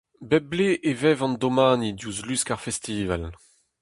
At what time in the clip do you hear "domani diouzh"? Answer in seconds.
1.41-2.21